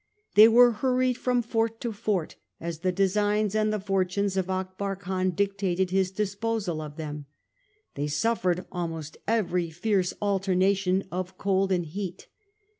They 0.33 0.47
were 0.47 0.71
hurried 0.71 1.19
from 1.19 1.43
fort 1.43 1.79
to 1.81 1.91
fort 1.93 2.35
as 2.59 2.79
the 2.79 2.91
designs 2.91 3.53
and 3.53 3.71
the 3.71 3.79
fortunes 3.79 4.35
of 4.35 4.49
Akbar 4.49 4.95
Khan 4.95 5.29
dictated 5.29 5.91
his 5.91 6.09
disposal 6.09 6.81
of 6.81 6.95
them. 6.97 7.27
They 7.93 8.07
suffered 8.07 8.65
almost 8.71 9.17
every 9.27 9.69
fierce 9.69 10.11
alternation 10.19 11.03
of 11.11 11.37
cold 11.37 11.71
and 11.71 11.85
heat. 11.85 12.27